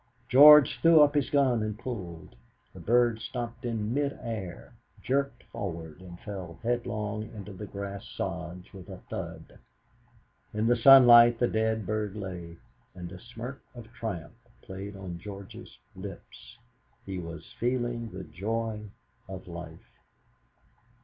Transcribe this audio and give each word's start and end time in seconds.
George 0.27 0.79
threw 0.81 1.01
up 1.03 1.13
his 1.13 1.29
gun 1.29 1.61
and 1.61 1.77
pulled. 1.77 2.35
The 2.73 2.79
bird 2.79 3.19
stopped 3.21 3.65
in 3.65 3.93
mid 3.93 4.17
air, 4.23 4.73
jerked 5.03 5.43
forward, 5.51 6.01
and 6.01 6.19
fell 6.21 6.57
headlong 6.63 7.29
into 7.35 7.53
the 7.53 7.67
grass 7.67 8.03
sods 8.09 8.73
with 8.73 8.89
a 8.89 8.97
thud. 9.11 9.59
In 10.55 10.65
the 10.65 10.75
sunlight 10.75 11.37
the 11.37 11.47
dead 11.47 11.85
bird 11.85 12.15
lay, 12.15 12.57
and 12.95 13.11
a 13.11 13.19
smirk 13.19 13.61
of 13.75 13.93
triumph 13.93 14.33
played 14.63 14.95
on 14.95 15.19
George's 15.19 15.77
lips. 15.95 16.57
He 17.05 17.19
was 17.19 17.53
feeling 17.59 18.09
the 18.09 18.23
joy 18.23 18.89
of 19.29 19.47
life. 19.47 19.99